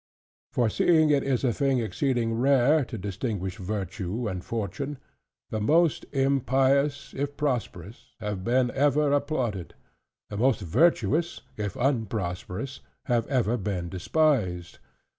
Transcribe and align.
For 0.51 0.67
seeing 0.67 1.11
it 1.11 1.21
is 1.21 1.43
a 1.43 1.53
thing 1.53 1.77
exceeding 1.77 2.33
rare, 2.33 2.83
to 2.85 2.97
distinguish 2.97 3.57
Virtue 3.57 4.27
and 4.27 4.43
Fortune: 4.43 4.97
the 5.51 5.61
most 5.61 6.07
impious 6.11 7.13
(if 7.15 7.37
prosperous) 7.37 8.15
have 8.19 8.47
ever 8.47 8.73
been 8.97 9.13
applauded; 9.13 9.75
the 10.31 10.37
most 10.37 10.61
virtuous 10.61 11.41
(if 11.55 11.75
unprosperous) 11.75 12.79
have 13.05 13.27
ever 13.27 13.57
been 13.57 13.89
despised. 13.89 14.79